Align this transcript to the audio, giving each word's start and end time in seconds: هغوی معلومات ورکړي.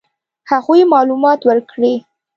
هغوی 0.51 0.81
معلومات 0.93 1.39
ورکړي. 1.47 1.93